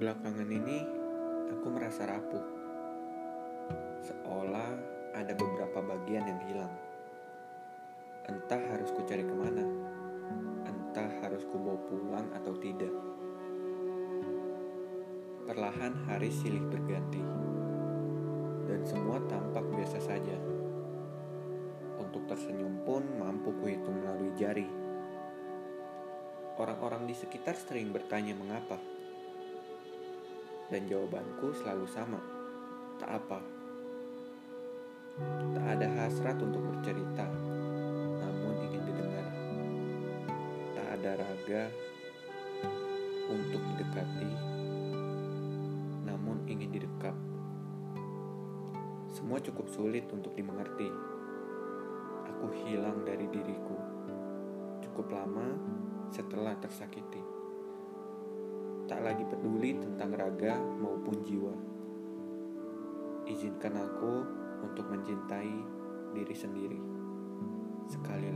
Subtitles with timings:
[0.00, 0.80] Belakangan ini,
[1.52, 2.40] aku merasa rapuh.
[4.00, 4.72] Seolah
[5.12, 6.72] ada beberapa bagian yang hilang.
[8.24, 9.60] Entah harus kucari ke mana,
[10.64, 12.88] entah harus kubawa pulang atau tidak.
[15.44, 17.20] Perlahan hari silih berganti,
[18.72, 20.40] dan semua tampak biasa saja.
[22.00, 24.64] Untuk tersenyum pun mampu kuhitung melalui jari.
[26.56, 28.80] Orang-orang di sekitar sering bertanya mengapa.
[30.70, 32.22] Dan jawabanku selalu sama,
[32.94, 33.42] tak apa.
[35.50, 37.26] Tak ada hasrat untuk bercerita,
[38.22, 39.26] namun ingin didengar.
[40.78, 41.74] Tak ada raga
[43.34, 44.30] untuk didekati,
[46.06, 47.18] namun ingin didekap.
[49.10, 50.86] Semua cukup sulit untuk dimengerti.
[52.30, 53.74] Aku hilang dari diriku.
[54.86, 55.50] Cukup lama
[56.14, 57.39] setelah tersakiti
[58.90, 61.54] tak lagi peduli tentang raga maupun jiwa.
[63.30, 64.14] Izinkan aku
[64.66, 65.54] untuk mencintai
[66.10, 66.80] diri sendiri.
[67.86, 68.34] Sekali